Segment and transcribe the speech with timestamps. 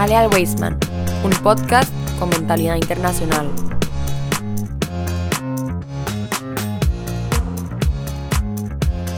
[0.00, 0.78] Jale al Weisman,
[1.22, 3.46] un podcast con mentalidad internacional.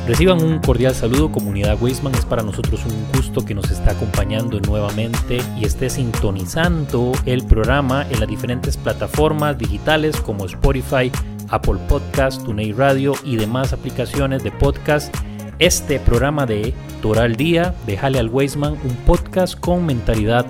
[0.08, 2.12] Reciban un cordial saludo, comunidad Weisman.
[2.16, 8.04] Es para nosotros un gusto que nos está acompañando nuevamente y esté sintonizando el programa
[8.10, 11.12] en las diferentes plataformas digitales como Spotify,
[11.48, 15.14] Apple Podcast, TuneIn Radio y demás aplicaciones de podcast.
[15.60, 20.44] Este programa de Toral Día, de Jale al Weisman, un podcast con mentalidad.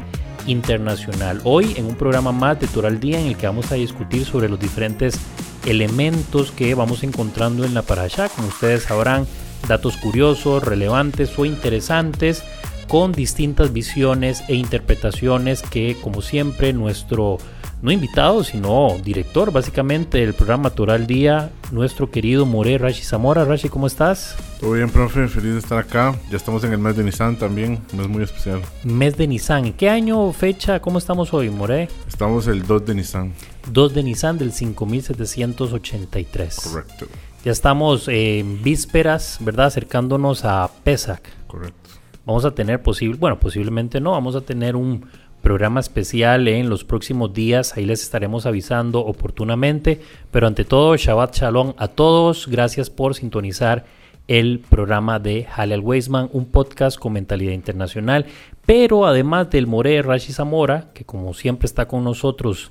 [1.45, 4.48] Hoy en un programa más de Toral Día en el que vamos a discutir sobre
[4.48, 5.18] los diferentes
[5.66, 8.28] elementos que vamos encontrando en la parasha.
[8.28, 9.27] Como ustedes sabrán,
[9.68, 12.42] datos curiosos, relevantes o interesantes
[12.88, 17.38] con distintas visiones e interpretaciones que como siempre nuestro
[17.83, 23.45] no invitado sino director básicamente del programa Toral Día, nuestro querido More Rashi Zamora.
[23.45, 24.37] Rashi, ¿cómo estás?
[24.61, 26.15] Todo bien, profe, feliz de estar acá.
[26.30, 28.63] Ya estamos en el mes de Nissan también, un mes muy especial.
[28.85, 29.73] Mes de Nissan.
[29.73, 31.89] ¿Qué año, fecha, cómo estamos hoy, More?
[32.07, 33.33] Estamos el 2 de Nissan.
[33.73, 36.61] 2 de Nissan del 5783.
[36.61, 37.07] Correcto.
[37.45, 39.67] Ya estamos en vísperas, ¿verdad?
[39.67, 41.23] Acercándonos a Pesach.
[41.49, 41.91] Correcto.
[42.24, 45.07] Vamos a tener posible, bueno, posiblemente no, vamos a tener un
[45.43, 51.37] programa especial en los próximos días, ahí les estaremos avisando oportunamente, pero ante todo, Shabbat
[51.37, 53.84] Shalom a todos, gracias por sintonizar
[54.29, 58.26] el programa de Halal Weisman, un podcast con mentalidad internacional,
[58.65, 62.71] pero además del More Rashi Zamora, que como siempre está con nosotros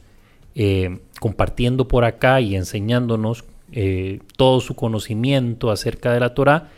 [0.56, 6.70] eh, compartiendo por acá y enseñándonos eh, todo su conocimiento acerca de la Torah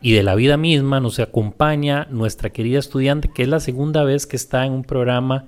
[0.00, 4.26] y de la vida misma, nos acompaña nuestra querida estudiante, que es la segunda vez
[4.26, 5.46] que está en un programa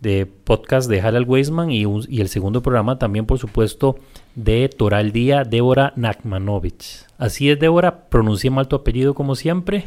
[0.00, 4.00] de podcast de Halal Weisman y, y el segundo programa también, por supuesto,
[4.34, 7.06] de Torah al Día, Débora Nakmanovich.
[7.18, 9.84] Así es, Débora, pronuncié mal tu apellido como siempre.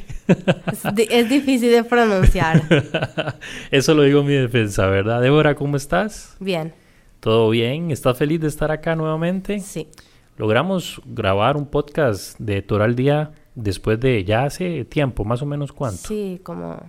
[0.71, 2.61] Es, es difícil de pronunciar.
[3.71, 5.21] Eso lo digo en mi defensa, ¿verdad?
[5.21, 6.37] Débora, ¿cómo estás?
[6.39, 6.73] Bien.
[7.19, 7.91] ¿Todo bien?
[7.91, 9.59] ¿Estás feliz de estar acá nuevamente?
[9.59, 9.89] Sí.
[10.37, 15.71] Logramos grabar un podcast de Toral Día después de ya hace tiempo, más o menos
[15.71, 16.07] cuánto.
[16.07, 16.79] Sí, como...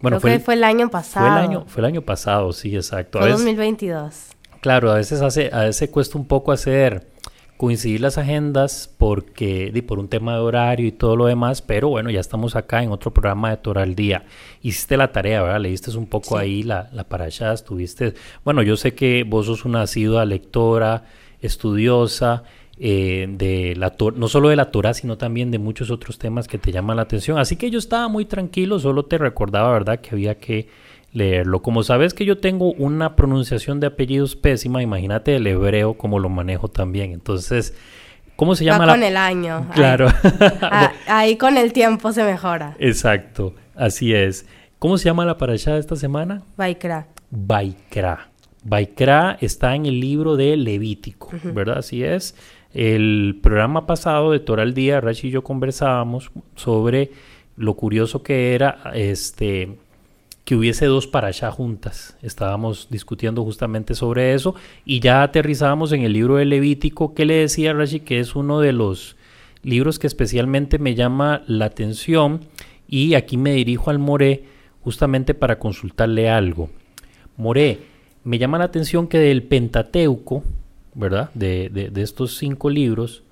[0.00, 1.26] Bueno, Creo fue, que el, fue el año pasado.
[1.26, 3.18] fue el año, fue el año pasado, sí, exacto.
[3.18, 4.14] A Fue veces- 2022.
[4.60, 7.08] claro, a veces hace, a veces cuesta un poco hacer
[7.56, 11.88] coincidir las agendas porque di, por un tema de horario y todo lo demás, pero
[11.88, 14.24] bueno, ya estamos acá en otro programa de Toral Día.
[14.60, 15.60] Hiciste la tarea, ¿verdad?
[15.60, 16.42] Leíste un poco Sí.
[16.42, 18.12] ahí la, la parasha, estuviste...
[18.44, 21.04] Bueno, yo sé que vos sos una asidua lectora,
[21.40, 22.42] estudiosa,
[22.78, 26.58] eh, de la no solo de la Torah, sino también de muchos otros temas que
[26.58, 27.38] te llaman la atención.
[27.38, 30.68] Así que yo estaba muy tranquilo, solo te recordaba, ¿verdad?, que había que
[31.12, 31.62] leerlo.
[31.62, 36.28] Como sabes que yo tengo una pronunciación de apellidos pésima, imagínate el hebreo como lo
[36.28, 37.12] manejo también.
[37.12, 37.74] Entonces,
[38.36, 38.92] ¿cómo se llama Va la...?
[38.94, 39.68] con el año.
[39.74, 40.08] Claro.
[40.08, 42.76] Ahí, ah, ahí con el tiempo se mejora.
[42.80, 44.46] Exacto, así es.
[44.80, 46.42] ¿Cómo se llama la parasha de esta semana?
[46.56, 47.06] Vaikra.
[47.30, 48.28] Baikra.
[48.64, 51.78] Baikra está en el libro de Levítico, ¿verdad?
[51.78, 52.34] Así es.
[52.74, 57.12] El programa pasado de Toral Día, Rashi y yo conversábamos sobre
[57.56, 59.78] lo curioso que era este
[60.44, 62.18] que hubiese dos parashá juntas.
[62.20, 67.34] Estábamos discutiendo justamente sobre eso y ya aterrizábamos en el libro de Levítico que le
[67.34, 69.16] decía Rashi que es uno de los
[69.62, 72.40] libros que especialmente me llama la atención
[72.88, 74.44] y aquí me dirijo al More
[74.82, 76.70] justamente para consultarle algo.
[77.36, 77.78] More,
[78.24, 80.42] me llama la atención que del Pentateuco,
[80.94, 81.30] ¿verdad?
[81.34, 83.22] De, de- de estos cinco libros,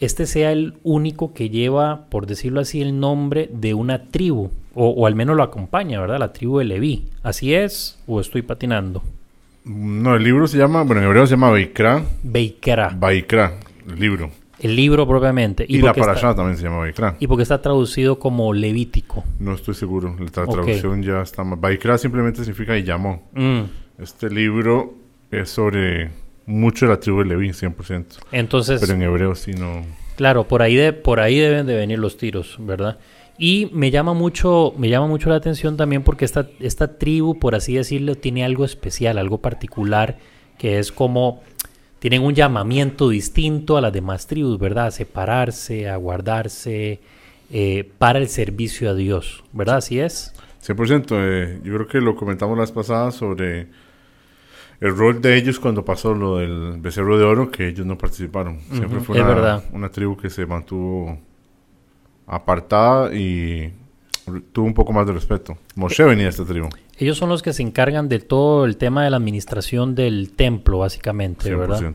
[0.00, 4.88] este sea el único que lleva, por decirlo así, el nombre de una tribu, o,
[4.90, 6.18] o al menos lo acompaña, ¿verdad?
[6.18, 7.08] La tribu de Leví.
[7.22, 7.98] ¿Así es?
[8.06, 9.02] ¿O estoy patinando?
[9.64, 12.04] No, el libro se llama, bueno, en hebreo se llama Baikra.
[12.22, 13.54] Beikra, Baikra,
[13.88, 14.30] el libro.
[14.60, 15.64] el libro propiamente.
[15.68, 17.16] Y, la está- parasha también se llama Baikra.
[17.18, 19.24] y porque está traducido como Levítico.
[19.40, 21.58] No estoy seguro, la traducción ya está mal.
[21.58, 23.22] Baikra simplemente significa y llamó.
[23.34, 23.62] Mm.
[24.02, 24.94] Este libro
[25.30, 26.10] es sobre
[26.46, 28.04] mucho de la tribu de Leví, 100%.
[28.32, 29.84] Entonces, Pero en hebreo sí no...
[30.16, 32.98] Claro, por ahí, de, por ahí deben de venir los tiros, ¿verdad?
[33.38, 37.54] Y me llama mucho, me llama mucho la atención también porque esta, esta tribu, por
[37.54, 40.16] así decirlo, tiene algo especial, algo particular,
[40.56, 41.42] que es como
[41.98, 44.86] tienen un llamamiento distinto a las demás tribus, ¿verdad?
[44.86, 47.00] A separarse, a guardarse
[47.50, 49.76] eh, para el servicio a Dios, ¿verdad?
[49.78, 50.32] Así es.
[50.66, 51.06] 100%.
[51.12, 53.66] eh, yo creo que lo comentamos las pasadas sobre
[54.80, 58.60] el rol de ellos cuando pasó lo del becerro de oro, que ellos no participaron.
[58.72, 59.64] Siempre fue una, verdad.
[59.72, 61.18] una tribu que se mantuvo
[62.26, 63.72] apartada y
[64.52, 65.56] tuvo un poco más de respeto.
[65.76, 66.68] Moshe venía de esta tribu.
[66.98, 70.78] Ellos son los que se encargan de todo el tema de la administración del templo,
[70.78, 71.80] básicamente, ¿verdad?
[71.80, 71.94] 100%.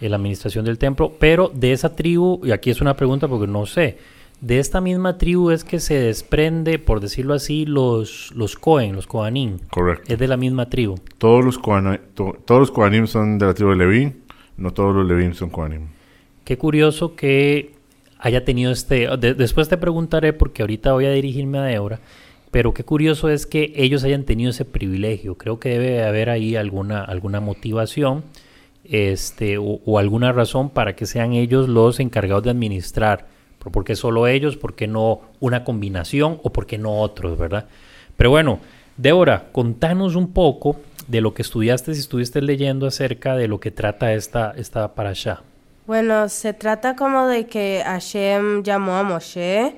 [0.00, 3.46] en la administración del templo, pero de esa tribu, y aquí es una pregunta porque
[3.46, 3.98] no sé,
[4.42, 9.06] de esta misma tribu es que se desprende, por decirlo así, los, los Cohen, los
[9.06, 9.60] Kohanim.
[9.70, 10.12] Correcto.
[10.12, 10.96] Es de la misma tribu.
[11.18, 14.12] Todos los, to- todos los Kohanim son de la tribu de Leví,
[14.56, 15.86] no todos los Levim son Kohanim.
[16.44, 17.74] Qué curioso que
[18.18, 19.08] haya tenido este...
[19.16, 22.00] de- después te preguntaré porque ahorita voy a dirigirme a Débora,
[22.50, 25.36] pero qué curioso es que ellos hayan tenido ese privilegio.
[25.36, 28.24] Creo que debe haber ahí alguna, alguna motivación
[28.84, 33.30] este, o, o alguna razón para que sean ellos los encargados de administrar.
[33.62, 34.56] Pero ¿Por qué solo ellos?
[34.56, 36.40] ¿Por qué no una combinación?
[36.42, 37.38] ¿O por qué no otros?
[37.38, 37.66] ¿Verdad?
[38.16, 38.58] Pero bueno,
[38.96, 40.76] Débora, contanos un poco
[41.06, 45.42] de lo que estudiaste, si estuviste leyendo acerca de lo que trata esta, esta parasha.
[45.86, 49.76] Bueno, se trata como de que Hashem llamó a Moshe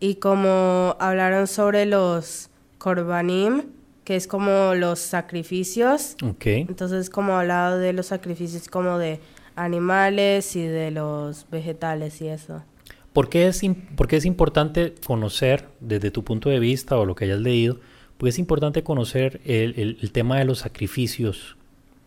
[0.00, 3.62] y como hablaron sobre los korbanim,
[4.04, 6.16] que es como los sacrificios.
[6.24, 6.46] Ok.
[6.46, 9.20] Entonces, como hablado de los sacrificios como de
[9.56, 12.62] animales y de los vegetales y eso.
[13.12, 13.60] ¿Por qué, es,
[13.96, 17.78] por qué es importante conocer, desde tu punto de vista o lo que hayas leído,
[18.16, 21.56] porque es importante conocer el, el- tema de los sacrificios,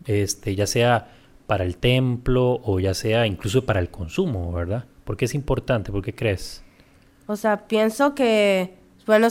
[0.05, 1.11] este, ya sea
[1.47, 4.85] para el templo o ya sea incluso para el consumo, ¿verdad?
[5.03, 5.91] ¿Por qué es importante?
[5.91, 6.63] ¿Por qué crees?
[7.27, 9.27] O sea, pienso que es bueno,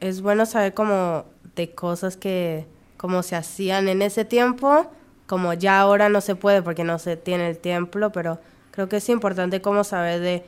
[0.00, 1.24] es bueno saber como
[1.56, 2.66] de cosas que
[2.96, 4.86] como se hacían en ese tiempo,
[5.26, 8.96] como ya ahora no se puede porque no se tiene el templo, pero creo que
[8.96, 10.44] es importante como saber de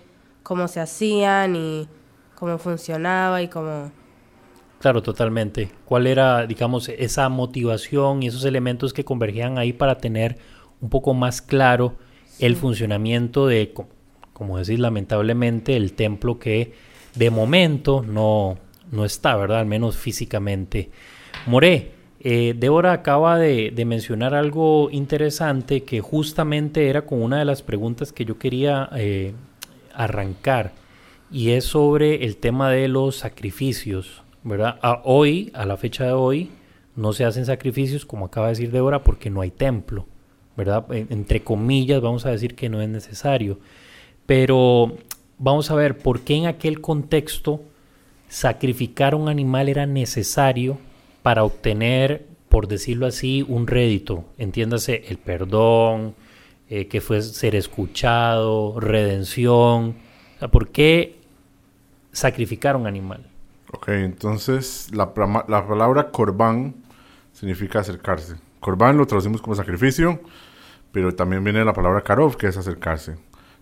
[0.46, 1.88] cómo se hacían y
[2.36, 3.90] cómo funcionaba y cómo...
[4.78, 5.70] Claro, totalmente.
[5.84, 10.38] ¿Cuál era, digamos, esa motivación y esos elementos que convergían ahí para tener
[10.80, 11.96] un poco más claro
[12.38, 13.88] el funcionamiento de, co-
[14.32, 16.74] como decir, lamentablemente, el templo que
[17.16, 18.56] de momento no,
[18.92, 19.58] no está, ¿verdad?
[19.58, 20.90] Al menos físicamente.
[21.46, 21.90] Moré,
[22.20, 27.62] eh, Débora acaba de, de mencionar algo interesante que justamente era con una de las
[27.62, 29.34] preguntas que yo quería eh,
[29.96, 30.72] arrancar
[31.30, 34.78] y es sobre el tema de los sacrificios, ¿verdad?
[35.04, 36.50] Hoy, a la fecha de hoy,
[36.94, 40.06] no se hacen sacrificios, como acaba de decir Débora, porque no hay templo,
[40.56, 40.86] ¿verdad?
[40.92, 43.58] En- entre comillas, vamos a decir que no es necesario.
[44.24, 44.96] Pero
[45.38, 47.60] vamos a ver, ¿por qué en aquel contexto
[48.28, 50.78] sacrificar un animal era necesario
[51.22, 54.24] para obtener, por decirlo así, un rédito?
[54.38, 56.14] Entiéndase, el perdón,
[56.68, 59.96] eh, que fue ser escuchado, redención.
[60.50, 61.20] ¿Por qué
[62.12, 63.26] sacrificar un animal?
[63.72, 65.12] Ok, entonces la,
[65.48, 66.74] la palabra corbán
[67.32, 68.36] significa acercarse.
[68.60, 70.20] Corbán lo traducimos como sacrificio,
[70.92, 73.16] pero también viene la palabra karov, que es acercarse.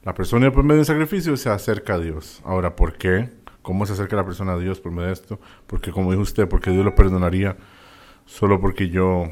[0.04, 2.40] La persona por medio del sacrificio se acerca a Dios.
[2.44, 3.30] Ahora, ¿por qué?
[3.62, 5.40] ¿Cómo se acerca la persona a Dios por medio de esto?
[5.66, 7.56] Porque como dijo usted, porque Dios lo perdonaría
[8.26, 9.30] solo porque yo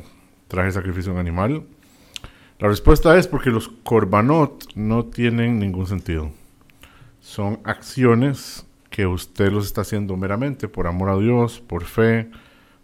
[0.49, 1.67] traje sacrificio a un animal.
[2.63, 6.31] La respuesta es porque los korbanot no tienen ningún sentido.
[7.21, 12.29] Son acciones que usted los está haciendo meramente por amor a Dios, por fe,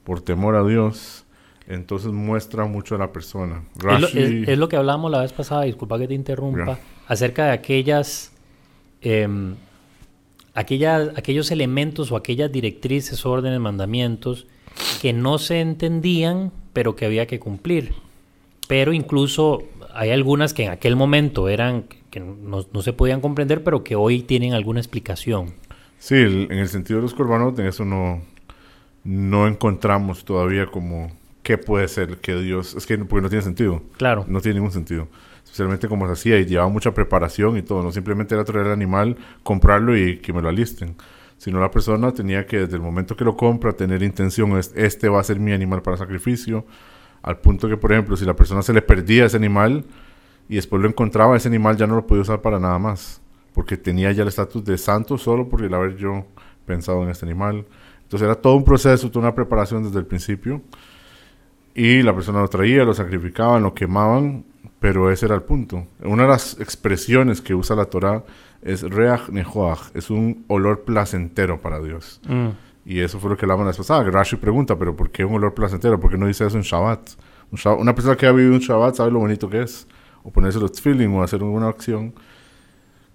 [0.02, 1.24] por temor a Dios.
[1.68, 3.62] Entonces muestra mucho a la persona.
[3.76, 7.44] Es lo, es- es lo que hablábamos la vez pasada, disculpa que te interrumpa, acerca
[7.44, 8.32] de aquellas,
[9.00, 9.54] em,
[10.54, 14.46] aquellas, aquellos elementos o aquellas directrices, órdenes, mandamientos
[15.00, 17.92] que no se entendían, pero que había que cumplir.
[18.68, 23.64] Pero incluso hay algunas que en aquel momento eran, que no, no se podían comprender,
[23.64, 25.54] pero que hoy tienen alguna explicación.
[25.98, 28.22] Sí, el- en el sentido de los korbanot, en eso no,
[29.04, 31.10] no encontramos todavía como
[31.42, 32.74] qué puede ser que Dios...
[32.74, 33.82] Es que porque no tiene sentido.
[33.96, 34.24] Claro.
[34.28, 35.08] No tiene ningún sentido.
[35.42, 37.82] Especialmente como se hacía y llevaba mucha preparación y todo.
[37.82, 40.94] No simplemente era traer el animal, comprarlo y que me lo alisten.
[41.38, 45.08] Sino la persona tenía que desde el momento que lo compra tener intención, es- este
[45.08, 46.66] va a ser mi animal para sacrificio.
[47.28, 49.84] Al punto que, por ejemplo, si la persona se le perdía ese animal
[50.48, 53.20] y después lo encontraba, ese animal ya no lo podía usar para nada más.
[53.52, 56.24] Porque tenía ya el estatus de santo solo por el haber yo
[56.64, 57.66] pensado en este animal.
[58.04, 60.62] Entonces era todo un proceso, toda una preparación desde el principio.
[61.74, 64.46] Y la persona lo traía, lo sacrificaban, lo quemaban,
[64.80, 65.86] pero ese era el punto.
[66.00, 68.24] Una de las expresiones que usa la Torah
[68.62, 72.22] es reach nehoach, es un olor placentero para Dios.
[72.26, 72.48] Mm,
[72.84, 74.04] Y eso fue lo que hablamos la vez pasada.
[74.04, 76.00] que Rashi pregunta, pero ¿por qué un olor placentero?
[76.00, 77.10] ¿Por qué no dice eso en Shabbat?
[77.52, 79.86] Un Shabbat- Una persona que ha vivido un Shabbat sabe lo bonito que es.
[80.22, 82.14] O ponerse los tefillin o hacer alguna acción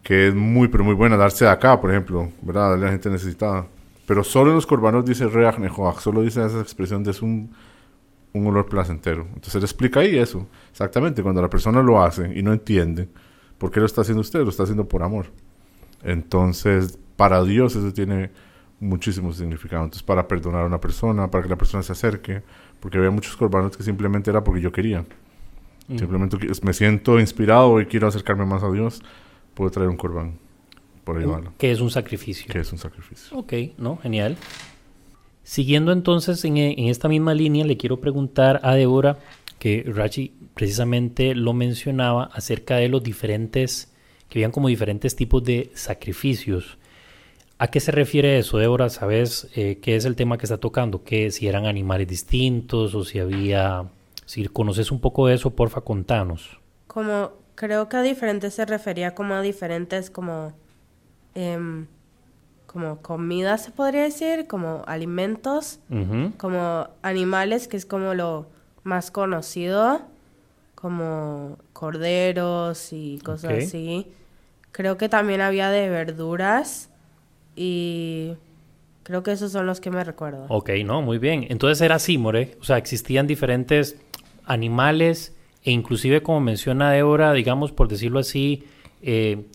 [0.03, 1.17] que es muy, pero muy buena.
[1.17, 2.71] Darse de acá, por ejemplo, ¿verdad?
[2.71, 3.65] Darle a la gente necesitada.
[4.05, 5.99] Pero solo en los corbanos dice reach nehoach.
[5.99, 7.51] Solo dice esa expresión de es un,
[8.33, 9.23] un olor placentero.
[9.29, 10.47] Entonces él explica ahí eso.
[10.71, 13.07] Exactamente, cuando la persona lo hace y no entiende,
[13.57, 14.41] ¿por qué lo está haciendo usted?
[14.43, 15.27] Lo está haciendo por amor.
[16.03, 18.31] Entonces, para Dios eso tiene
[18.83, 19.83] muchísimo significado.
[19.83, 22.41] Entonces, para perdonar a una persona, para que la persona se acerque,
[22.79, 25.05] porque había muchos corbanos que simplemente era porque yo quería.
[25.87, 25.97] mm.
[25.97, 29.01] Simplemente me siento inspirado y quiero acercarme más a Dios,
[29.53, 30.37] puedo traer un corbán.
[31.03, 32.45] por la- Que es un sacrificio.
[32.51, 33.37] Que es un sacrificio.
[33.37, 34.37] Ok, no, genial.
[35.43, 39.17] Siguiendo entonces en, en esta misma línea, le quiero preguntar a Débora,
[39.59, 43.93] que Rachi precisamente lo mencionaba, acerca de los diferentes,
[44.29, 46.77] que habían como diferentes tipos de sacrificios.
[47.59, 48.89] ¿A qué se refiere eso, Débora?
[48.89, 51.03] ¿Sabes eh, qué es el tema que está tocando?
[51.03, 53.85] ¿Que si eran animales distintos o si había...
[54.25, 56.59] Si conoces un poco de eso, porfa, contanos.
[56.87, 60.53] Como, creo que a diferentes se refería como a diferentes como,
[61.35, 61.87] em,
[62.65, 65.79] como comidas, se podría decir, como alimentos,
[66.37, 68.47] como animales, que es como lo
[68.83, 70.01] más conocido,
[70.73, 74.11] como corderos y cosas así.
[74.71, 76.89] Creo que también había de verduras
[77.55, 78.33] y
[79.03, 80.45] creo que esos son los que me recuerdo.
[80.49, 81.45] Ok, no, muy bien.
[81.49, 82.57] Entonces era así, More.
[82.61, 83.97] O sea, existían diferentes
[84.45, 88.65] animales e inclusive, como menciona Débora, digamos, por decirlo así,
[89.01, 89.45] eh,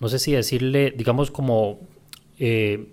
[0.00, 1.80] no sé si decirle, digamos, como
[2.38, 2.92] eh,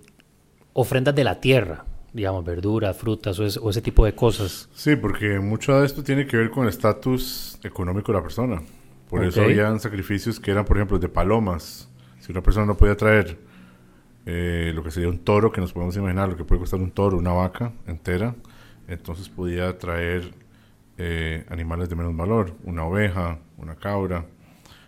[0.74, 4.68] ofrendas de la tierra, digamos, verduras, frutas o, es- o ese tipo de cosas.
[4.74, 8.62] Sí, porque mucho de esto tiene que ver con el estatus económico de la persona.
[9.08, 11.88] Por eso habían sacrificios que eran, por ejemplo, de palomas.
[12.20, 13.36] Si una persona no podía traer
[14.26, 16.90] eh, lo que sería un toro, que nos podemos imaginar lo que puede costar un
[16.90, 18.34] toro, una vaca entera,
[18.88, 20.34] entonces podía traer
[20.98, 24.26] eh, animales de menos valor, una oveja, una cabra,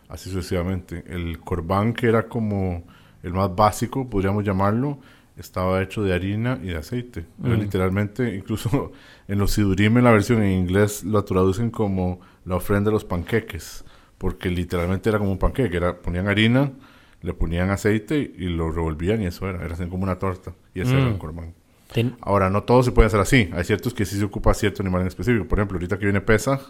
[0.09, 1.05] así sucesivamente.
[1.07, 2.85] El corbán, que era como
[3.23, 4.99] el más básico, podríamos llamarlo,
[5.37, 7.25] estaba hecho de harina y de aceite.
[7.43, 7.61] Era Mm.
[7.61, 8.93] literalmente, incluso
[9.27, 13.05] en los sidurim, en la versión en inglés, lo traducen como la ofrenda de los
[13.05, 13.85] panqueques,
[14.19, 16.71] porque literalmente era como un panqueque, era, ponían harina,
[17.25, 20.93] le ponían aceite y lo revolvían y eso era, era como una torta, y ese
[20.97, 21.13] era Mm.
[21.13, 21.55] el corbán.
[21.93, 23.49] Ten- Ahora, no todo se puede hacer así.
[23.53, 25.47] Hay ciertos que sí se ocupa cierto animal en específico.
[25.47, 26.61] Por ejemplo, ahorita que viene Pesach,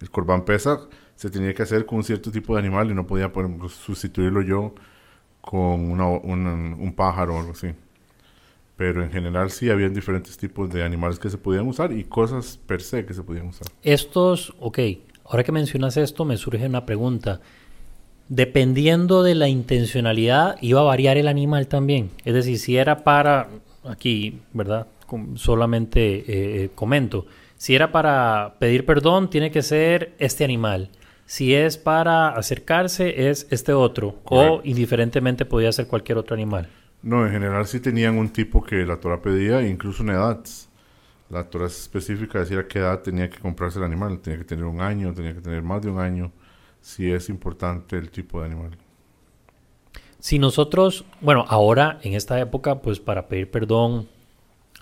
[0.00, 0.80] el corbán Pesach
[1.14, 3.68] se tenía que hacer con un cierto tipo de animal y no podía, por ejemplo,
[3.68, 4.74] sustituirlo yo
[5.40, 6.46] con una- un,
[6.78, 7.68] un pájaro o algo así.
[8.76, 12.58] Pero en general sí habían diferentes tipos de animales que se podían usar y cosas
[12.66, 13.68] per se que se podían usar.
[13.82, 14.78] Estos, ok,
[15.26, 17.40] ahora que mencionas esto, me surge una pregunta.
[18.28, 22.10] Dependiendo de la intencionalidad, iba a variar el animal también.
[22.24, 23.48] Es decir, si era para,
[23.84, 24.86] aquí, ¿verdad?
[25.06, 26.24] Com- Solamente eh,
[26.64, 27.26] eh, comento.
[27.56, 30.88] Si era para pedir perdón, tiene que ser este animal.
[31.26, 34.16] Si es para acercarse, es este otro.
[34.24, 36.68] O indiferentemente podía ser cualquier otro animal.
[37.02, 40.40] No, en general sí tenían un tipo que la Torah pedía, incluso una edad.
[41.30, 44.18] La Torah específica decía a qué edad tenía que comprarse el animal.
[44.20, 46.32] Tenía que tener un año, tenía que tener más de un año.
[46.82, 48.76] Si es importante el tipo de animal.
[50.18, 54.08] Si nosotros, bueno, ahora en esta época, pues para pedir perdón,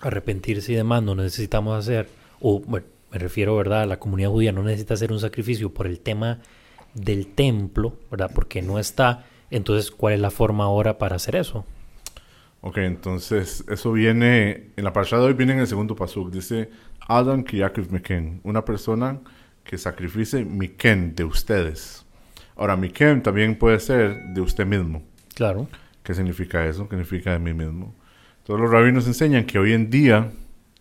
[0.01, 3.87] arrepentirse y demás, no necesitamos hacer, o bueno, me refiero, ¿verdad?
[3.87, 6.39] La comunidad judía no necesita hacer un sacrificio por el tema
[6.93, 8.31] del templo, ¿verdad?
[8.33, 9.25] Porque no está.
[9.49, 11.65] Entonces, ¿cuál es la forma ahora para hacer eso?
[12.61, 16.69] Ok, entonces eso viene, en la parasha de hoy viene en el segundo pasuk, dice
[17.07, 19.19] Adam Kiyakiv Miken, una persona
[19.63, 22.05] que sacrifice Miken de ustedes.
[22.55, 25.03] Ahora, Miken también puede ser de usted mismo.
[25.35, 25.67] Claro.
[26.03, 26.87] ¿Qué significa eso?
[26.89, 27.95] ¿Qué significa de mí mismo?
[28.43, 30.31] Todos los rabinos enseñan que hoy en día,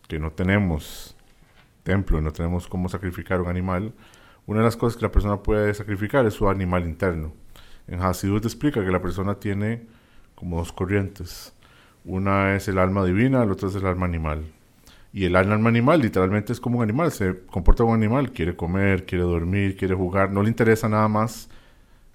[0.08, 1.16] que no tenemos
[1.82, 3.92] templo, no tenemos cómo sacrificar un animal,
[4.46, 7.32] una de las cosas que la persona puede sacrificar es su animal interno.
[7.86, 9.86] En Hasidut explica que la persona tiene
[10.34, 11.54] como dos corrientes.
[12.04, 14.44] Una es el alma divina, la otra es el alma animal.
[15.12, 18.54] Y el alma animal literalmente es como un animal, se comporta como un animal, quiere
[18.54, 21.48] comer, quiere dormir, quiere jugar, no le interesa nada más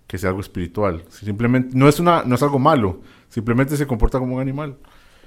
[0.08, 1.04] que sea algo espiritual.
[1.10, 4.78] Simplemente no es una no es algo malo, simplemente se comporta como un animal.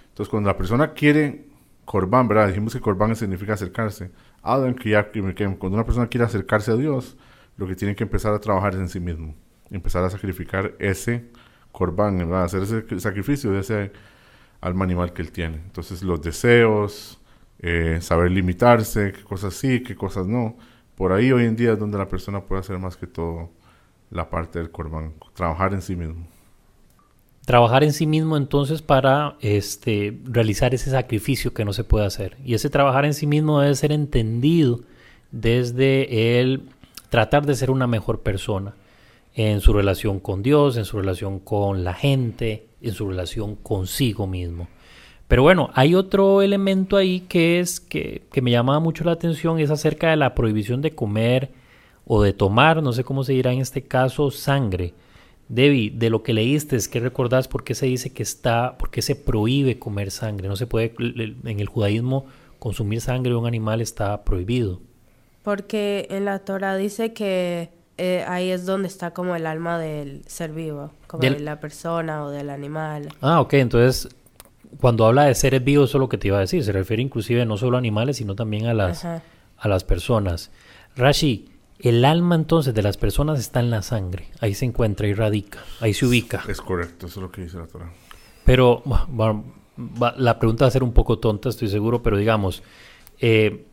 [0.08, 1.46] Entonces, cuando la persona quiere
[1.84, 2.48] corbán, ¿verdad?
[2.48, 4.10] Dijimos que corbán significa acercarse.
[4.42, 4.74] Adam.
[5.58, 7.16] Cuando una persona quiere acercarse a Dios,
[7.56, 9.34] lo que tiene que empezar a trabajar es en sí mismo.
[9.70, 11.24] Empezar a sacrificar ese
[11.72, 12.44] corbán, ¿verdad?
[12.44, 13.92] Hacer ese sacrificio de ese
[14.60, 15.56] alma animal que él tiene.
[15.56, 17.17] Entonces, los deseos,
[17.60, 20.56] eh, saber limitarse, qué cosas sí, qué cosas no.
[20.94, 23.50] Por ahí hoy en día es donde la persona puede hacer más que todo
[24.10, 26.26] la parte del corbán, trabajar en sí mismo.
[27.44, 32.36] Trabajar en sí mismo entonces para este, realizar ese sacrificio que no se puede hacer.
[32.44, 34.80] Y ese trabajar en sí mismo debe ser entendido
[35.30, 36.68] desde el
[37.08, 38.74] tratar de ser una mejor persona
[39.34, 44.26] en su relación con Dios, en su relación con la gente, en su relación consigo
[44.26, 44.68] mismo.
[45.28, 49.60] Pero bueno, hay otro elemento ahí que es que, que me llama mucho la atención,
[49.60, 51.50] es acerca de la prohibición de comer
[52.06, 54.94] o de tomar, no sé cómo se dirá en este caso, sangre.
[55.50, 59.02] Debbie, de lo que leíste, ¿qué recordás por qué se dice que está, por qué
[59.02, 60.48] se prohíbe comer sangre?
[60.48, 62.26] No se puede, en el judaísmo,
[62.58, 64.80] consumir sangre de un animal está prohibido.
[65.42, 70.22] Porque en la Torah dice que eh, ahí es donde está como el alma del
[70.26, 73.08] ser vivo, como Del- de la persona o del animal.
[73.22, 74.14] Ah, ok, entonces
[74.80, 76.62] cuando habla de seres vivos, eso es lo que te iba a decir.
[76.62, 79.22] Se refiere inclusive no solo a animales, sino también a las, Ajá.
[79.56, 80.50] a las personas.
[80.96, 81.48] Rashi,
[81.80, 84.28] el alma entonces de las personas está en la sangre.
[84.40, 86.42] Ahí se encuentra, ahí radica, ahí se ubica.
[86.48, 87.90] Es correcto, eso es lo que dice la Torah.
[88.44, 88.82] Pero
[90.16, 92.62] la pregunta va a ser un poco tonta, estoy seguro, pero digamos,
[93.20, 93.64] eh,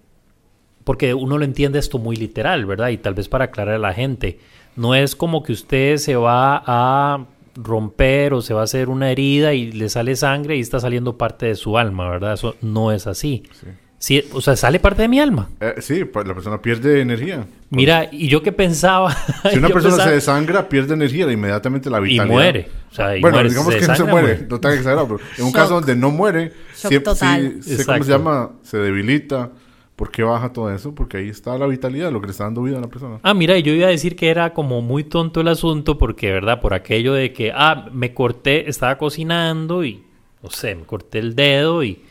[0.83, 2.89] porque uno lo entiende esto muy literal, ¿verdad?
[2.89, 4.39] Y tal vez para aclarar a la gente,
[4.75, 9.11] no es como que usted se va a romper o se va a hacer una
[9.11, 12.33] herida y le sale sangre y está saliendo parte de su alma, ¿verdad?
[12.33, 13.43] Eso no es así.
[13.59, 13.67] Sí.
[13.97, 15.49] Sí, o sea, sale parte de mi alma.
[15.59, 17.45] Eh, sí, la persona pierde energía.
[17.71, 19.11] Mira, y yo que pensaba...
[19.51, 22.33] Si una persona pensaba- se desangra, pierde energía inmediatamente la y vitalidad.
[22.35, 22.67] muere.
[22.91, 24.47] O sea, y bueno, muere, digamos se que no se muere, muere.
[24.49, 25.55] no tan exagerado, pero en un Shock.
[25.59, 29.49] caso donde no muere, sí, sí- sé cómo se llama, se debilita.
[29.95, 30.93] ¿Por qué baja todo eso?
[30.93, 33.19] Porque ahí está la vitalidad, lo que le está dando vida a la persona.
[33.23, 36.59] Ah, mira, yo iba a decir que era como muy tonto el asunto porque, ¿verdad?
[36.59, 40.03] Por aquello de que, ah, me corté, estaba cocinando y,
[40.43, 42.01] no sé, me corté el dedo y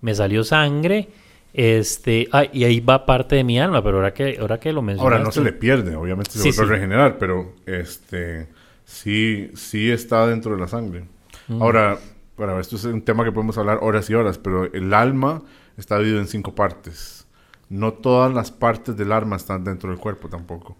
[0.00, 1.08] me salió sangre.
[1.52, 4.80] Este, ah, y ahí va parte de mi alma, pero ahora que, ahora que lo
[4.80, 5.14] mencionaste.
[5.14, 8.48] Ahora no se le pierde, obviamente se Sí, vuelve a regenerar, pero este
[8.84, 11.04] sí, sí está dentro de la sangre.
[11.48, 11.62] Mm.
[11.62, 11.98] Ahora,
[12.36, 15.42] para esto es un tema que podemos hablar horas y horas, pero el alma
[15.76, 17.23] está dividido en cinco partes.
[17.74, 20.76] No todas las partes del alma están dentro del cuerpo tampoco.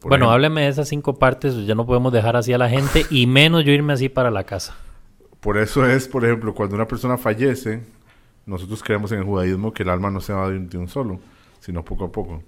[0.00, 2.68] Por Bueno, ejemplo, hábleme de esas cinco partes, ya no podemos dejar así a la
[2.70, 4.74] gente y menos yo irme así para la casa.
[5.40, 7.82] Por eso es, por ejemplo, cuando una persona fallece,
[8.46, 10.88] nosotros creemos en el judaísmo que el alma no se va de un, de un
[10.88, 11.20] solo,
[11.60, 12.42] sino poco a poco.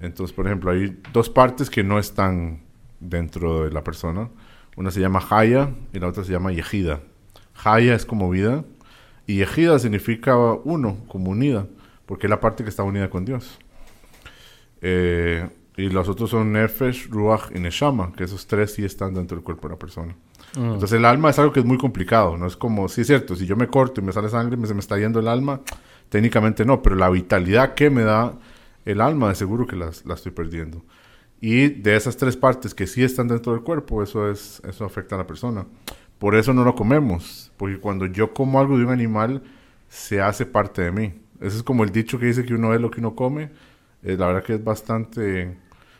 [0.00, 2.60] Entonces, por ejemplo, hay dos partes que no están
[3.00, 4.28] dentro de la persona.
[4.76, 7.00] Una se llama Haya y la otra se llama Yejida.
[7.64, 8.64] Haya es como vida
[9.26, 11.66] y Yejida significa uno, como unida,
[12.06, 13.58] porque es la parte que está unida con Dios.
[14.80, 19.36] Eh, y los otros son Nefesh, Ruach y Neshama, que esos tres sí están dentro
[19.36, 20.14] del cuerpo de la persona.
[20.56, 23.34] Entonces el alma es algo que es muy complicado, no es como, sí es cierto,
[23.34, 25.60] si yo me corto y me sale sangre, me, se me está yendo el alma,
[26.10, 28.38] técnicamente no, pero la vitalidad que me da
[28.84, 30.84] el alma, de seguro que las- la estoy perdiendo.
[31.40, 35.16] Y de esas tres partes que sí están dentro del cuerpo, eso, es, eso afecta
[35.16, 35.66] a la persona.
[36.18, 39.42] Por eso no lo comemos, porque cuando yo como algo de un animal,
[39.88, 41.14] se hace parte de mí.
[41.44, 43.50] Ese es como el dicho que dice que uno es lo que uno come.
[44.02, 45.56] Eh, la verdad que es bastante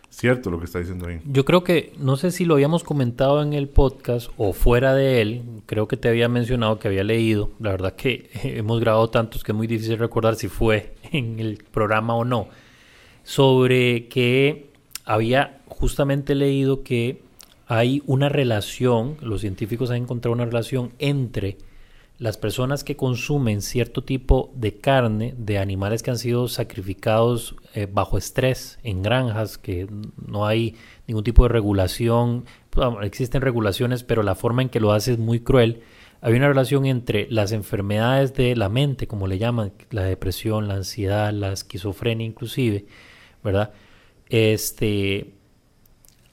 [0.09, 1.21] cierto lo que está diciendo ahí.
[1.27, 5.21] Yo creo que, no sé si lo habíamos comentado en el podcast o fuera de
[5.21, 9.45] él, creo que te había mencionado que había leído, la verdad que hemos grabado tantos
[9.45, 12.49] que es muy difícil recordar si fue en el programa o no,
[13.23, 14.71] sobre que
[15.05, 17.23] había justamente leído que
[17.67, 21.59] hay una relación, los científicos han encontrado una relación entre
[22.19, 27.89] las personas que consumen cierto tipo de carne de animales que han sido sacrificados eh,
[27.93, 29.89] bajo estrés en granjas, que
[30.25, 30.77] no hay
[31.09, 35.19] ningún tipo de regulación, bueno, existen regulaciones, pero la forma en que lo hace es
[35.19, 35.83] muy cruel.
[36.21, 40.75] Hay una relación entre las enfermedades de la mente, como le llaman, la depresión, la
[40.75, 42.87] ansiedad, la esquizofrenia inclusive,
[43.43, 43.73] ¿verdad?
[44.29, 45.35] Este,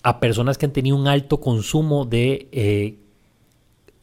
[0.04, 3.01] a personas que han tenido un alto consumo de eh,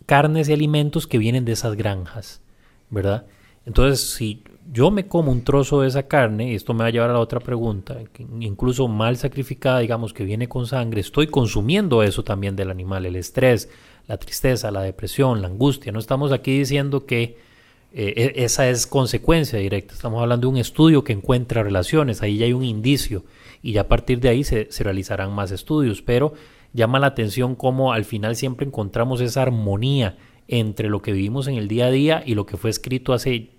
[0.09, 2.41] carnes y alimentos que vienen de esas granjas,
[2.89, 3.27] ¿verdad?
[3.67, 4.43] Entonces, si
[4.73, 7.13] yo me como un trozo de esa carne, y esto me va a llevar a
[7.13, 7.99] la otra pregunta,
[8.41, 13.17] incluso mal sacrificada, digamos, que viene con sangre, estoy consumiendo eso también del animal, el
[13.17, 13.69] estrés,
[14.07, 15.93] la tristeza, la depresión, la angustia.
[15.93, 17.37] No estamos aquí diciendo que
[17.93, 22.39] eh, e- esa es consecuencia directa, estamos hablando de un estudio que encuentra relaciones, ahí
[22.39, 23.25] ya hay un indicio,
[23.63, 26.33] y ya a partir de ahí se realizarán más estudios, pero
[26.79, 30.17] llama la atención cómo al final siempre encontramos esa armonía
[30.49, 33.51] entre lo que vivimos en el día a día y lo que fue escrito hace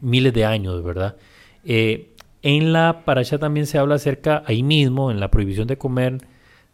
[0.00, 1.16] miles de años, ¿verdad?
[1.64, 6.18] Eh, en la parasha también se habla acerca, ahí mismo, en la prohibición de comer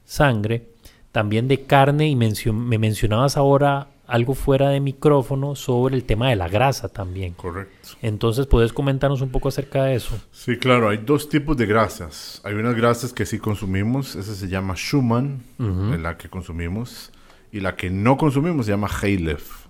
[0.04, 0.68] sangre,
[1.10, 6.28] también de carne, y mencio- me mencionabas ahora algo fuera de micrófono sobre el tema
[6.30, 7.34] de la grasa también.
[7.34, 7.90] Correcto.
[8.02, 10.18] Entonces, ¿puedes comentarnos un poco acerca de eso?
[10.30, 12.40] Sí, claro, hay dos tipos de grasas.
[12.44, 15.94] Hay unas grasas que sí consumimos, esa se llama Schumann, Ujú.
[15.94, 17.12] es la que consumimos,
[17.52, 19.66] y la que no consumimos se llama Halef.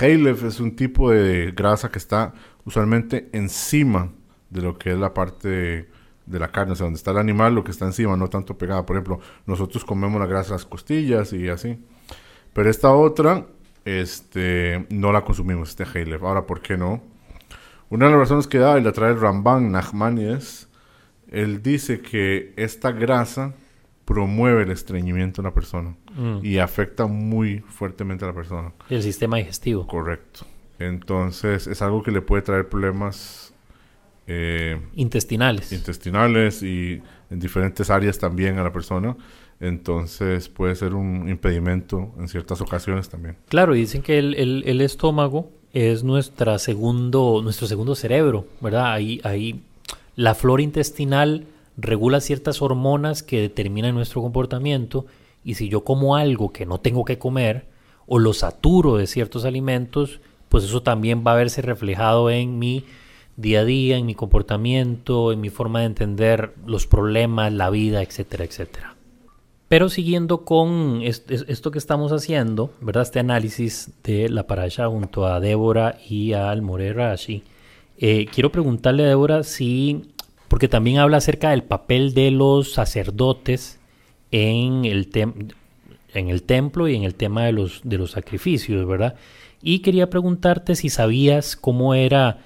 [0.00, 2.32] Halef es un tipo de grasa que está
[2.64, 4.10] usualmente encima
[4.50, 5.88] de lo que es la parte de,
[6.26, 8.56] de la carne, o sea, donde está el animal, lo que está encima, no tanto
[8.56, 8.86] pegada.
[8.86, 11.78] Por ejemplo, nosotros comemos la grasa de las costillas y así.
[12.52, 13.46] Pero esta otra,
[13.84, 16.22] este, no la consumimos, este Halef.
[16.22, 17.02] Ahora, ¿por qué no?
[17.90, 20.68] Una de las razones que da y la trae el Ramban Nachmanides,
[21.30, 23.54] él dice que esta grasa
[24.04, 26.40] promueve el estreñimiento en la persona Mm.
[26.42, 28.72] y afecta muy fuertemente a la persona.
[28.90, 29.86] El sistema digestivo.
[29.86, 30.46] Correcto.
[30.78, 33.54] Entonces es algo que le puede traer problemas
[34.26, 35.72] eh, Intestinales.
[35.72, 39.16] intestinales y en diferentes áreas también a la persona.
[39.62, 43.36] Entonces puede ser un impedimento en ciertas ocasiones también.
[43.48, 48.92] Claro, dicen que el, el, el estómago es nuestra segundo, nuestro segundo cerebro, ¿verdad?
[48.92, 49.62] Ahí, ahí
[50.16, 51.46] la flora intestinal
[51.76, 55.06] regula ciertas hormonas que determinan nuestro comportamiento
[55.44, 57.64] y si yo como algo que no tengo que comer
[58.06, 62.84] o lo saturo de ciertos alimentos, pues eso también va a verse reflejado en mi
[63.36, 68.02] día a día, en mi comportamiento, en mi forma de entender los problemas, la vida,
[68.02, 68.91] etcétera, etcétera.
[69.72, 73.04] Pero siguiendo con esto que estamos haciendo, ¿verdad?
[73.04, 77.42] Este análisis de la parasha junto a Débora y a Almore Rashi,
[77.96, 80.12] eh, quiero preguntarle a Débora si,
[80.48, 83.80] porque también habla acerca del papel de los sacerdotes
[84.30, 89.14] en el, templo y en el tema de los, de los sacrificios, ¿verdad?
[89.62, 92.40] Y quería preguntarte si sabías cómo era,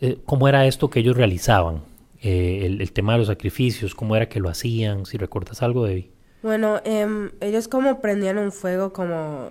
[0.00, 1.82] eh, cómo era esto que ellos realizaban,
[2.22, 5.84] eh, el, el, tema de los sacrificios, cómo era que lo hacían, si recuerdas algo
[5.84, 6.10] de ahí.
[6.42, 9.50] Bueno, eh, ellos como prendían un fuego como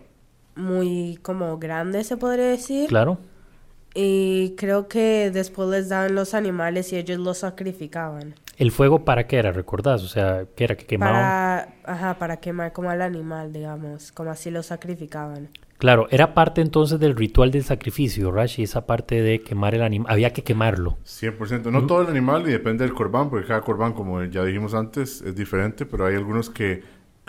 [0.56, 2.89] muy como grande, se podría decir.
[2.89, 3.17] Claro.
[3.93, 8.36] Y creo que después les daban los animales y ellos los sacrificaban.
[8.58, 10.04] ¿El fuego para qué era, recordás?
[10.04, 11.15] O sea, ¿qué era que quemaban?
[11.15, 15.49] Para, ajá, para quemar como al animal, digamos, como así lo sacrificaban.
[15.80, 20.12] Claro, era parte entonces del ritual del sacrificio, Rashi, esa parte de quemar el animal,
[20.12, 20.98] había que quemarlo.
[21.06, 24.74] 100%, no todo el animal y depende del corbán, porque cada corbán, como ya dijimos
[24.74, 26.84] antes, es diferente, pero hay algunos que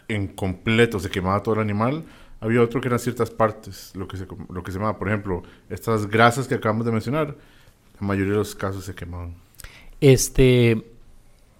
[0.08, 2.02] en completo se quemaba todo el animal,
[2.40, 5.44] había otro que eran ciertas partes, lo que se, lo que se llamaba, por ejemplo,
[5.68, 7.36] estas grasas que acabamos de mencionar,
[8.00, 9.36] la mayoría de los casos se quemaban.
[10.00, 10.84] Este,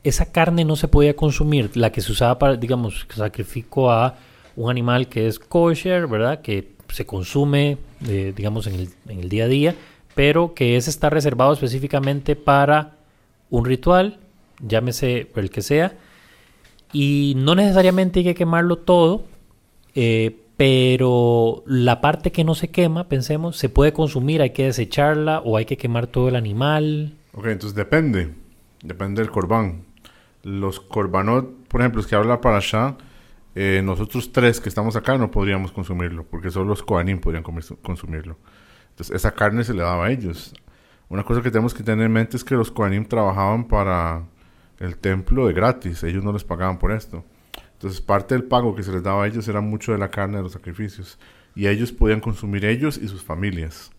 [0.02, 4.16] esa carne no se podía consumir, la que se usaba para, digamos, sacrifico a
[4.56, 6.42] un animal que es kosher, ¿verdad?
[6.42, 9.74] Que se consume, eh, digamos, en el, día a día,
[10.14, 12.96] pero que ese está reservado específicamente para
[13.48, 14.18] un ritual,
[14.60, 15.94] llámese el que sea,
[16.92, 19.24] y no necesariamente hay que quemarlo todo,
[19.94, 25.40] eh, pero la parte que no se quema, pensemos, se puede consumir, hay que desecharla
[25.40, 27.14] o hay que quemar todo el animal.
[27.32, 28.34] Ok, entonces depende,
[28.82, 29.84] depende del corbán.
[30.42, 32.96] Los corbanot, por ejemplo, los que habla para allá,
[33.54, 37.64] eh, nosotros tres que estamos acá no podríamos consumirlo, porque solo los Kohanim podrían comer,
[37.82, 38.38] consumirlo.
[38.90, 40.54] Entonces, esa carne se le daba a ellos.
[41.08, 44.24] Una cosa que tenemos que tener en mente es que los Kohanim trabajaban para
[44.78, 47.24] el templo de gratis, ellos no les pagaban por esto.
[47.72, 50.36] Entonces, parte del pago que se les daba a ellos era mucho de la carne
[50.36, 51.18] de los sacrificios.
[51.54, 53.90] Y ellos podían consumir ellos y sus familias.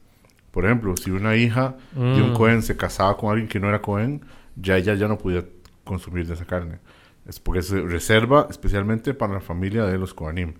[0.52, 2.16] Por ejemplo, si una hija mm.
[2.16, 4.22] de un Cohen se casaba con alguien que no era Cohen,
[4.56, 5.46] ya ella ya no podía
[5.84, 6.80] consumir de esa carne.
[7.26, 10.56] Es porque se reserva especialmente para la familia de los Kohanim.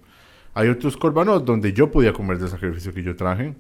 [0.54, 3.56] Hay otros korbanot donde yo podía comer del sacrificio que yo traje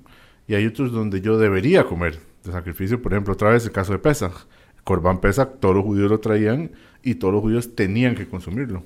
[0.47, 3.01] y hay otros donde yo debería comer de sacrificio.
[3.01, 4.33] Por ejemplo, otra vez el caso de Pesach.
[4.83, 6.71] Corban Pesach, todos los judíos lo traían
[7.03, 8.83] y todos los judíos tenían que consumirlo.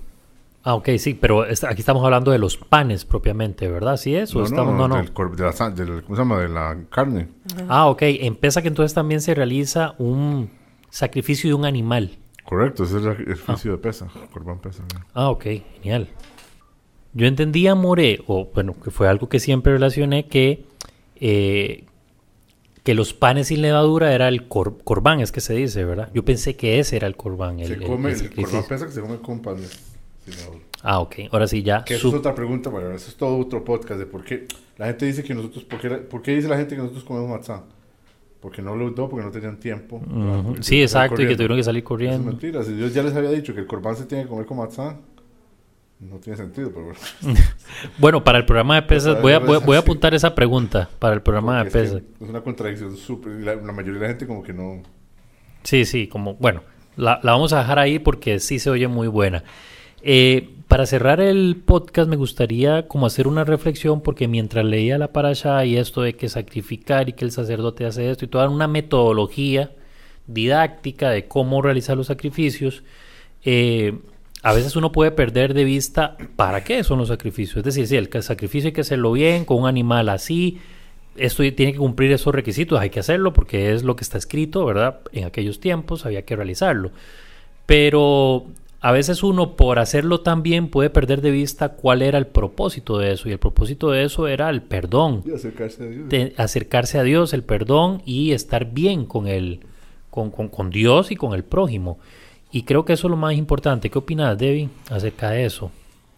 [0.63, 3.97] Ah, ok, sí, pero aquí estamos hablando de los panes propiamente, ¿verdad?
[3.97, 4.35] ¿Sí es?
[4.35, 6.39] ¿O no, estamos, no, no, del, de, la, del, ¿cómo se llama?
[6.39, 7.27] De la carne.
[7.69, 8.01] Ah, ok.
[8.01, 10.49] En Pesach entonces también se realiza un
[10.89, 12.17] sacrificio de un animal.
[12.47, 13.75] Correcto, ese es el sacrificio ah.
[13.75, 14.85] de Pesach, Corban Pesach.
[15.13, 15.43] Ah, ok,
[15.81, 16.07] genial.
[17.13, 20.65] Yo entendía, More, o bueno, que fue algo que siempre relacioné, que,
[21.15, 21.85] eh,
[22.83, 26.11] que los panes sin levadura era el cor corbán, es que se dice, ¿verdad?
[26.13, 27.59] Yo pensé que ese era el corbán.
[27.59, 29.95] El, se come, el, el corbán Pesach se come con panes.
[30.83, 31.15] Ah, ok.
[31.31, 31.83] Ahora sí, ya.
[31.83, 34.47] Que eso es otra pregunta, bueno, eso es todo otro podcast de por qué.
[34.77, 37.29] La gente dice que nosotros, ¿por qué, por qué dice la gente que nosotros comemos
[37.29, 37.63] matzá?
[38.45, 40.03] Porque no lo usó, porque no tenían tiempo.
[40.05, 40.61] Uh -huh.
[40.61, 42.17] Sí, exacto, y que tuvieron que salir corriendo.
[42.17, 42.63] Eso es mentira.
[42.63, 44.99] Si Dios ya les había dicho que el corbán se tiene que comer con matzá,
[45.99, 47.39] no tiene sentido, pero bueno.
[47.97, 51.15] bueno, para el programa de pesas, voy a, voy, voy a apuntar esa pregunta para
[51.15, 52.03] el programa porque de pesas.
[52.03, 53.31] Es, es, una contradicción súper.
[53.39, 54.83] La, la, mayoría de la gente, como que no.
[55.63, 56.35] Sí, sí, como.
[56.35, 56.61] Bueno,
[56.97, 59.43] la, la vamos a dejar ahí porque sí se oye muy buena.
[60.03, 65.13] Eh, para cerrar el podcast me gustaría como hacer una reflexión porque mientras leía la
[65.13, 68.67] parasha y esto de que sacrificar y que el sacerdote hace esto y toda una
[68.67, 69.71] metodología
[70.27, 72.83] didáctica de cómo realizar los sacrificios,
[73.45, 73.99] eh,
[74.43, 77.59] a veces uno puede perder de vista para qué son los sacrificios.
[77.59, 80.59] Es decir, si el sacrificio hay que hacerlo bien, con un animal así,
[81.15, 84.65] esto tiene que cumplir esos requisitos, hay que hacerlo porque es lo que está escrito,
[84.65, 84.99] ¿verdad?
[85.13, 86.91] En aquellos tiempos había que realizarlo.
[87.65, 88.45] Pero
[88.85, 92.99] a veces uno por hacerlo tan bien puede perder de vista cuál era el propósito
[92.99, 93.27] de eso.
[93.27, 95.23] Y el propósito de eso era el perdón.
[95.25, 96.07] Y acercarse a Dios.
[96.07, 99.61] De acercarse a Dios, el perdón y estar bien con, el,
[100.11, 101.97] con, con, con, Dios y con el prójimo.
[102.51, 103.89] Y creo que eso es lo más importante.
[103.89, 105.71] ¿Qué opinas, Debbie, acerca de eso?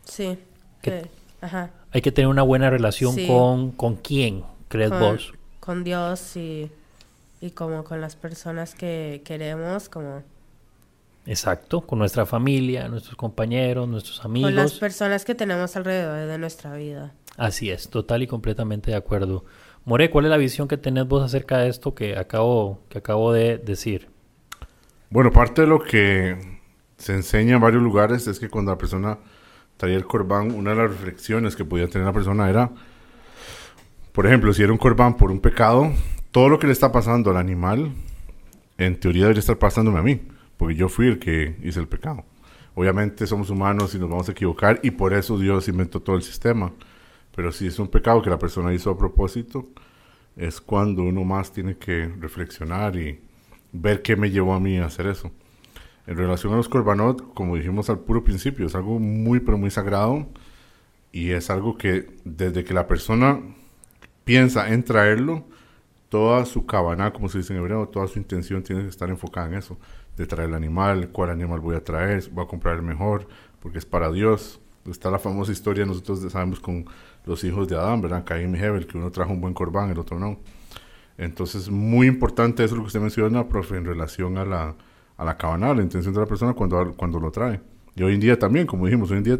[0.03, 0.37] Sí.
[0.81, 1.07] Que,
[1.39, 1.71] Ajá.
[1.93, 3.27] Hay que tener una buena relación sí.
[3.27, 5.33] con, con quién, crees con, vos.
[5.61, 6.69] Con Dios y,
[7.39, 10.21] y como con las personas que queremos, como
[11.27, 14.49] Exacto, con nuestra familia, nuestros compañeros, nuestros amigos.
[14.49, 17.13] Con las personas que tenemos alrededor de nuestra vida.
[17.35, 19.43] Así es, total y completamente de acuerdo.
[19.83, 23.33] More, ¿cuál es la visión que tenés vos acerca de esto que acabo, que acabo
[23.33, 24.09] de decir?
[25.09, 26.59] Bueno, parte de lo que
[26.97, 29.19] se enseña en varios lugares es que cuando la persona
[29.75, 32.71] traía el corbán, una de las reflexiones que podía tener la persona era,
[34.13, 35.91] por ejemplo, si era un corbán por un pecado,
[36.31, 37.91] todo lo que le está pasando al animal,
[38.77, 40.21] en teoría debería estar pasándome a mí,
[40.57, 42.25] porque yo fui el que hice el pecado.
[42.75, 46.21] Obviamente somos humanos y nos vamos a equivocar y por eso Dios inventó todo el
[46.21, 46.71] sistema.
[47.35, 49.67] Pero si es un pecado que la persona hizo a propósito,
[50.35, 53.19] es cuando uno más tiene que reflexionar y
[53.71, 55.31] ver qué me llevó a mí a hacer eso.
[56.05, 59.71] En relación a los corbanot, como dijimos al puro principio, es algo muy, pero muy
[59.71, 60.27] sagrado
[61.11, 63.41] y es algo que desde que la persona
[64.23, 65.45] piensa en traerlo,
[66.09, 69.47] toda su cabana, como se dice en hebreo, toda su intención tiene que estar enfocada
[69.47, 69.77] en eso,
[70.17, 73.27] de traer el animal, cuál animal voy a traer, voy a comprar el mejor,
[73.61, 74.59] porque es para Dios.
[74.89, 76.85] Está la famosa historia, nosotros sabemos con
[77.25, 78.23] los hijos de Adán, ¿verdad?
[78.25, 80.39] Caín y Hebel, que uno trajo un buen corbán, el otro no.
[81.17, 84.75] Entonces, muy importante eso lo que usted menciona, profe, en relación a la,
[85.17, 87.59] a la cabana, la intención de la persona cuando, cuando lo trae.
[87.95, 89.39] Y hoy en día también, como dijimos, hoy en día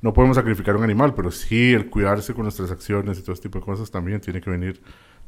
[0.00, 3.48] no podemos sacrificar un animal, pero sí el cuidarse con nuestras acciones y todo este
[3.48, 4.80] tipo de cosas también tiene que venir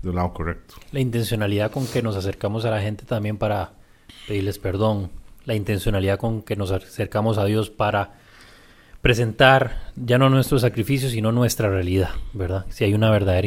[0.02, 0.74] de un lado correcto.
[0.92, 3.72] La intencionalidad con que nos acercamos a la gente también para
[4.26, 5.10] pedirles perdón,
[5.44, 8.14] la intencionalidad con que nos acercamos a Dios para
[9.00, 12.66] presentar ya no nuestro sacrificio, sino nuestra realidad, ¿verdad?
[12.70, 13.46] Si hay una verdadera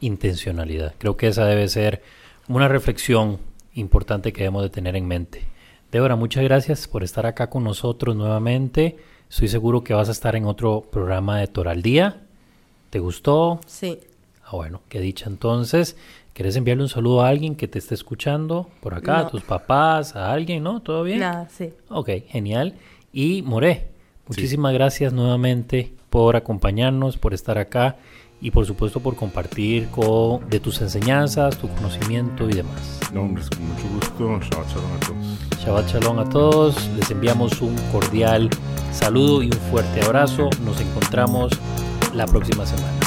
[0.00, 0.94] intencionalidad.
[0.98, 2.02] Creo que esa debe ser
[2.46, 3.38] una reflexión
[3.74, 5.42] importante que debemos de tener en mente.
[5.90, 8.98] Débora, muchas gracias por estar acá con nosotros nuevamente.
[9.28, 12.22] Estoy seguro que vas a estar en otro programa de Toral Día.
[12.90, 13.60] ¿Te gustó?
[13.66, 13.98] Sí.
[14.44, 15.96] Ah, bueno, qué dicha entonces.
[16.40, 19.18] ¿Quieres enviarle un saludo a alguien que te esté escuchando por acá?
[19.18, 20.16] ¿A tus papás?
[20.16, 20.62] ¿A alguien?
[20.62, 20.80] ¿No?
[20.80, 21.20] ¿Todo bien?
[21.20, 21.68] Nada, sí.
[21.90, 22.76] Ok, genial.
[23.12, 23.88] Y More,
[24.26, 27.96] muchísimas gracias nuevamente por acompañarnos, por estar acá
[28.40, 33.00] y por supuesto por compartir con, de tus enseñanzas, tu conocimiento y demás.
[33.12, 34.40] No, hombre, con mucho gusto.
[34.40, 35.62] Shabbat shalom a todos.
[35.62, 36.88] Shabbat shalom a todos.
[36.96, 38.48] Les enviamos un cordial
[38.92, 40.48] saludo y un fuerte abrazo.
[40.64, 41.52] Nos encontramos
[42.14, 42.99] la próxima semana.